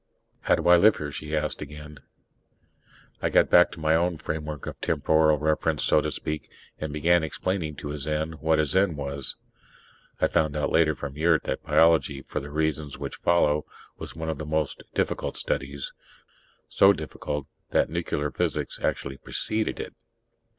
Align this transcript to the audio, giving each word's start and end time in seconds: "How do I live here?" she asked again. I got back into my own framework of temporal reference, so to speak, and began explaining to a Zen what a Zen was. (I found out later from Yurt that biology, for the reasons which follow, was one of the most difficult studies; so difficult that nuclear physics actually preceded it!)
"How 0.41 0.55
do 0.55 0.67
I 0.67 0.77
live 0.77 0.97
here?" 0.97 1.11
she 1.11 1.37
asked 1.37 1.61
again. 1.61 1.99
I 3.21 3.29
got 3.29 3.51
back 3.51 3.67
into 3.67 3.81
my 3.81 3.93
own 3.93 4.17
framework 4.17 4.65
of 4.65 4.81
temporal 4.81 5.37
reference, 5.37 5.83
so 5.83 6.01
to 6.01 6.09
speak, 6.09 6.49
and 6.79 6.91
began 6.91 7.21
explaining 7.23 7.75
to 7.75 7.91
a 7.91 7.99
Zen 7.99 8.31
what 8.39 8.57
a 8.57 8.65
Zen 8.65 8.95
was. 8.95 9.35
(I 10.19 10.25
found 10.27 10.57
out 10.57 10.71
later 10.71 10.95
from 10.95 11.17
Yurt 11.17 11.43
that 11.43 11.61
biology, 11.61 12.23
for 12.23 12.39
the 12.39 12.49
reasons 12.49 12.97
which 12.97 13.17
follow, 13.17 13.67
was 13.99 14.15
one 14.15 14.29
of 14.29 14.39
the 14.39 14.45
most 14.47 14.81
difficult 14.95 15.37
studies; 15.37 15.91
so 16.67 16.93
difficult 16.93 17.45
that 17.69 17.91
nuclear 17.91 18.31
physics 18.31 18.79
actually 18.81 19.17
preceded 19.17 19.79
it!) 19.79 19.93